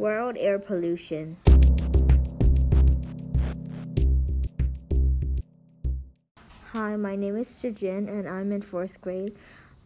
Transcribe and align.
World 0.00 0.38
Air 0.38 0.58
Pollution. 0.58 1.36
Hi, 6.72 6.96
my 6.96 7.14
name 7.14 7.36
is 7.36 7.54
Jin 7.58 8.08
and 8.08 8.26
I'm 8.26 8.50
in 8.50 8.62
fourth 8.62 8.98
grade. 9.02 9.36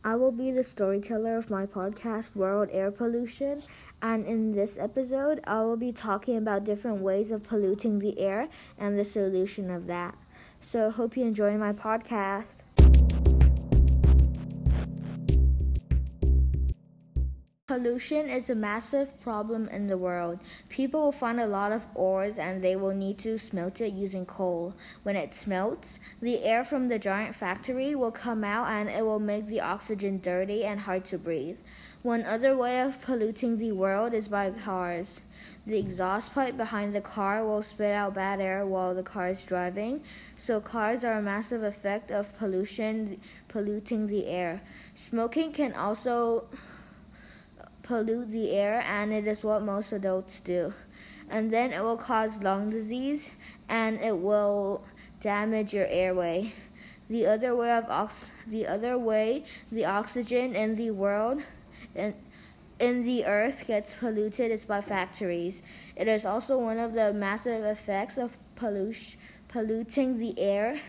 I 0.04 0.14
will 0.14 0.30
be 0.30 0.52
the 0.52 0.62
storyteller 0.62 1.36
of 1.36 1.50
my 1.50 1.66
podcast, 1.66 2.36
World 2.36 2.68
Air 2.70 2.92
Pollution. 2.92 3.64
And 4.02 4.24
in 4.24 4.54
this 4.54 4.78
episode, 4.78 5.40
I 5.48 5.62
will 5.62 5.76
be 5.76 5.90
talking 5.90 6.36
about 6.36 6.64
different 6.64 7.02
ways 7.02 7.32
of 7.32 7.42
polluting 7.42 7.98
the 7.98 8.16
air 8.20 8.46
and 8.78 8.96
the 8.96 9.04
solution 9.04 9.68
of 9.68 9.88
that. 9.88 10.14
So, 10.70 10.92
hope 10.92 11.16
you 11.16 11.24
enjoy 11.24 11.56
my 11.56 11.72
podcast. 11.72 12.62
Pollution 17.74 18.28
is 18.28 18.48
a 18.48 18.54
massive 18.54 19.20
problem 19.24 19.66
in 19.68 19.88
the 19.88 19.98
world. 19.98 20.38
People 20.68 21.06
will 21.06 21.10
find 21.10 21.40
a 21.40 21.46
lot 21.48 21.72
of 21.72 21.82
ores 21.96 22.38
and 22.38 22.62
they 22.62 22.76
will 22.76 22.94
need 22.94 23.18
to 23.18 23.36
smelt 23.36 23.80
it 23.80 23.92
using 23.92 24.24
coal. 24.24 24.74
When 25.02 25.16
it 25.16 25.34
smelts, 25.34 25.98
the 26.22 26.44
air 26.44 26.64
from 26.64 26.86
the 26.86 27.00
giant 27.00 27.34
factory 27.34 27.96
will 27.96 28.12
come 28.12 28.44
out 28.44 28.68
and 28.68 28.88
it 28.88 29.04
will 29.04 29.18
make 29.18 29.48
the 29.48 29.60
oxygen 29.60 30.20
dirty 30.20 30.62
and 30.64 30.78
hard 30.78 31.04
to 31.06 31.18
breathe. 31.18 31.56
One 32.04 32.22
other 32.22 32.56
way 32.56 32.80
of 32.80 33.02
polluting 33.02 33.58
the 33.58 33.72
world 33.72 34.14
is 34.14 34.28
by 34.28 34.50
cars. 34.50 35.18
The 35.66 35.76
exhaust 35.76 36.32
pipe 36.32 36.56
behind 36.56 36.94
the 36.94 37.00
car 37.00 37.42
will 37.42 37.64
spit 37.64 37.92
out 37.92 38.14
bad 38.14 38.40
air 38.40 38.64
while 38.64 38.94
the 38.94 39.02
car 39.02 39.30
is 39.30 39.42
driving. 39.42 40.00
So 40.38 40.60
cars 40.60 41.02
are 41.02 41.18
a 41.18 41.22
massive 41.22 41.64
effect 41.64 42.12
of 42.12 42.38
pollution 42.38 43.20
polluting 43.48 44.06
the 44.06 44.26
air. 44.26 44.60
Smoking 44.94 45.52
can 45.52 45.72
also 45.72 46.44
pollute 47.84 48.32
the 48.32 48.50
air, 48.50 48.80
and 48.80 49.12
it 49.12 49.26
is 49.26 49.44
what 49.44 49.62
most 49.62 49.92
adults 49.92 50.40
do. 50.40 50.74
And 51.30 51.52
then 51.52 51.72
it 51.72 51.82
will 51.82 51.96
cause 51.96 52.42
lung 52.42 52.70
disease 52.70 53.28
and 53.68 53.98
it 54.00 54.16
will 54.16 54.84
damage 55.22 55.72
your 55.72 55.86
airway. 55.86 56.52
The 57.08 57.26
other 57.26 57.54
way 57.56 57.72
of 57.72 57.84
ox- 57.88 58.30
the 58.46 58.66
other 58.66 58.98
way 58.98 59.44
the 59.70 59.84
oxygen 59.84 60.54
in 60.54 60.76
the 60.76 60.90
world 60.90 61.42
in, 61.94 62.14
in 62.78 63.04
the 63.04 63.24
earth 63.24 63.64
gets 63.66 63.94
polluted 63.94 64.50
is 64.50 64.64
by 64.64 64.80
factories. 64.80 65.60
It 65.96 66.08
is 66.08 66.24
also 66.24 66.58
one 66.58 66.78
of 66.78 66.92
the 66.92 67.12
massive 67.12 67.64
effects 67.64 68.18
of 68.18 68.32
pollution 68.56 69.18
polluting 69.48 70.18
the 70.18 70.36
air. 70.38 70.80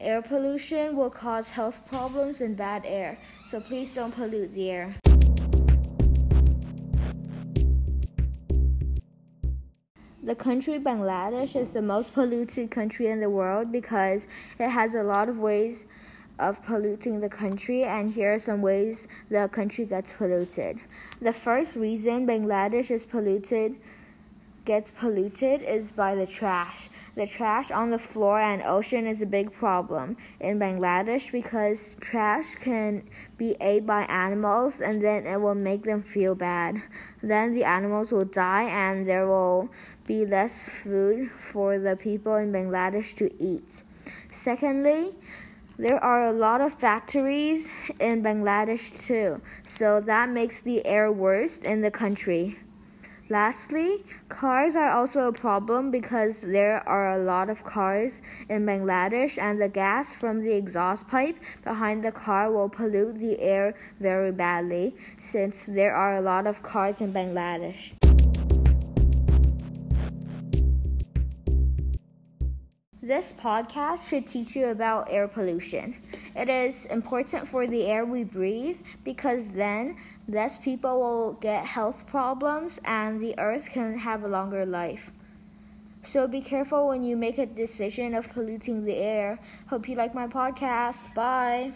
Air 0.00 0.22
pollution 0.22 0.96
will 0.96 1.10
cause 1.10 1.48
health 1.48 1.86
problems 1.90 2.40
and 2.40 2.56
bad 2.56 2.84
air, 2.86 3.18
so 3.50 3.60
please 3.60 3.90
don't 3.94 4.14
pollute 4.14 4.54
the 4.54 4.70
air. 4.70 4.96
The 10.28 10.34
country 10.34 10.78
Bangladesh 10.78 11.56
is 11.56 11.70
the 11.70 11.80
most 11.80 12.12
polluted 12.12 12.70
country 12.70 13.06
in 13.06 13.20
the 13.20 13.30
world 13.30 13.72
because 13.72 14.26
it 14.58 14.68
has 14.68 14.94
a 14.94 15.02
lot 15.02 15.30
of 15.30 15.38
ways 15.38 15.84
of 16.38 16.62
polluting 16.66 17.20
the 17.20 17.30
country, 17.30 17.82
and 17.82 18.12
here 18.12 18.34
are 18.34 18.38
some 18.38 18.60
ways 18.60 19.08
the 19.30 19.48
country 19.50 19.86
gets 19.86 20.12
polluted. 20.12 20.80
The 21.22 21.32
first 21.32 21.76
reason 21.76 22.26
Bangladesh 22.26 22.90
is 22.90 23.06
polluted 23.06 23.76
gets 24.66 24.90
polluted 24.90 25.62
is 25.62 25.92
by 25.92 26.14
the 26.14 26.26
trash. 26.26 26.90
The 27.14 27.26
trash 27.26 27.70
on 27.70 27.88
the 27.88 27.98
floor 27.98 28.38
and 28.38 28.60
ocean 28.62 29.06
is 29.06 29.22
a 29.22 29.26
big 29.26 29.50
problem 29.50 30.18
in 30.40 30.58
Bangladesh 30.58 31.32
because 31.32 31.96
trash 32.02 32.54
can 32.56 33.02
be 33.38 33.56
ate 33.62 33.86
by 33.86 34.02
animals 34.02 34.82
and 34.82 35.02
then 35.02 35.26
it 35.26 35.40
will 35.40 35.54
make 35.54 35.84
them 35.84 36.02
feel 36.02 36.34
bad. 36.34 36.82
Then 37.22 37.54
the 37.54 37.64
animals 37.64 38.12
will 38.12 38.26
die 38.26 38.64
and 38.64 39.08
there 39.08 39.26
will 39.26 39.70
be 40.08 40.24
less 40.24 40.70
food 40.82 41.30
for 41.52 41.78
the 41.78 41.94
people 41.94 42.34
in 42.36 42.50
Bangladesh 42.50 43.14
to 43.18 43.30
eat. 43.38 43.68
Secondly, 44.32 45.12
there 45.78 46.02
are 46.02 46.26
a 46.26 46.32
lot 46.32 46.60
of 46.60 46.72
factories 46.72 47.68
in 48.00 48.22
Bangladesh 48.22 49.06
too, 49.06 49.40
so 49.76 50.00
that 50.00 50.30
makes 50.30 50.62
the 50.62 50.84
air 50.86 51.12
worse 51.12 51.58
in 51.58 51.82
the 51.82 51.90
country. 51.90 52.58
Lastly, 53.30 54.04
cars 54.30 54.74
are 54.74 54.90
also 54.90 55.28
a 55.28 55.32
problem 55.32 55.90
because 55.90 56.40
there 56.40 56.82
are 56.88 57.12
a 57.12 57.18
lot 57.18 57.50
of 57.50 57.62
cars 57.62 58.22
in 58.48 58.64
Bangladesh 58.64 59.36
and 59.36 59.60
the 59.60 59.68
gas 59.68 60.14
from 60.14 60.42
the 60.42 60.54
exhaust 60.54 61.06
pipe 61.08 61.36
behind 61.62 62.02
the 62.02 62.12
car 62.12 62.50
will 62.50 62.70
pollute 62.70 63.20
the 63.20 63.38
air 63.38 63.74
very 64.00 64.32
badly 64.32 64.94
since 65.20 65.64
there 65.68 65.94
are 65.94 66.16
a 66.16 66.22
lot 66.22 66.46
of 66.46 66.62
cars 66.62 67.02
in 67.02 67.12
Bangladesh. 67.12 67.97
This 73.08 73.32
podcast 73.32 74.06
should 74.06 74.26
teach 74.26 74.54
you 74.54 74.66
about 74.66 75.08
air 75.10 75.26
pollution. 75.28 75.96
It 76.36 76.50
is 76.50 76.84
important 76.84 77.48
for 77.48 77.66
the 77.66 77.86
air 77.86 78.04
we 78.04 78.22
breathe 78.22 78.76
because 79.02 79.44
then 79.52 79.96
less 80.28 80.58
people 80.58 81.00
will 81.00 81.32
get 81.32 81.64
health 81.64 82.06
problems 82.06 82.78
and 82.84 83.18
the 83.18 83.34
earth 83.38 83.70
can 83.72 83.96
have 83.96 84.24
a 84.24 84.28
longer 84.28 84.66
life. 84.66 85.08
So 86.04 86.26
be 86.28 86.42
careful 86.42 86.88
when 86.88 87.02
you 87.02 87.16
make 87.16 87.38
a 87.38 87.46
decision 87.46 88.14
of 88.14 88.28
polluting 88.28 88.84
the 88.84 88.96
air. 88.96 89.38
Hope 89.70 89.88
you 89.88 89.96
like 89.96 90.14
my 90.14 90.26
podcast. 90.26 91.14
Bye. 91.14 91.72